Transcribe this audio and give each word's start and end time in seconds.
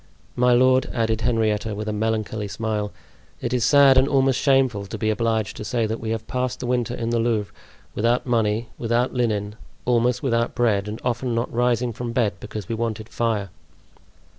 My 0.35 0.51
lord," 0.53 0.89
added 0.91 1.21
Henrietta, 1.21 1.75
with 1.75 1.87
a 1.87 1.93
melancholy 1.93 2.47
smile, 2.47 2.91
"it 3.39 3.53
is 3.53 3.63
sad 3.63 3.99
and 3.99 4.07
almost 4.07 4.39
shameful 4.39 4.87
to 4.87 4.97
be 4.97 5.11
obliged 5.11 5.55
to 5.57 5.63
say 5.63 5.85
that 5.85 5.99
we 5.99 6.09
have 6.09 6.25
passed 6.25 6.59
the 6.59 6.65
winter 6.65 6.95
in 6.95 7.11
the 7.11 7.19
Louvre 7.19 7.53
without 7.93 8.25
money, 8.25 8.69
without 8.79 9.13
linen, 9.13 9.57
almost 9.85 10.23
without 10.23 10.55
bread, 10.55 10.87
and 10.87 10.99
often 11.03 11.35
not 11.35 11.53
rising 11.53 11.93
from 11.93 12.13
bed 12.13 12.33
because 12.39 12.67
we 12.67 12.73
wanted 12.73 13.09
fire." 13.09 13.51